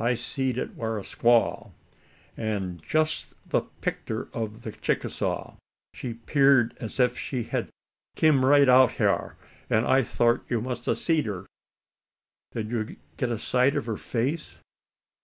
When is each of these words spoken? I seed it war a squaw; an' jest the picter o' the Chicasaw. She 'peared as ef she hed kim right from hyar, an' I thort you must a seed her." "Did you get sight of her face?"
I 0.00 0.14
seed 0.14 0.58
it 0.58 0.74
war 0.74 0.98
a 0.98 1.02
squaw; 1.02 1.70
an' 2.36 2.78
jest 2.82 3.34
the 3.48 3.60
picter 3.82 4.26
o' 4.34 4.48
the 4.48 4.72
Chicasaw. 4.72 5.58
She 5.94 6.14
'peared 6.14 6.76
as 6.80 6.98
ef 6.98 7.16
she 7.16 7.44
hed 7.44 7.68
kim 8.16 8.44
right 8.44 8.66
from 8.66 8.88
hyar, 8.88 9.36
an' 9.70 9.84
I 9.84 10.02
thort 10.02 10.42
you 10.48 10.60
must 10.60 10.88
a 10.88 10.96
seed 10.96 11.26
her." 11.26 11.46
"Did 12.50 12.72
you 12.72 12.96
get 13.16 13.38
sight 13.38 13.76
of 13.76 13.86
her 13.86 13.96
face?" 13.96 14.58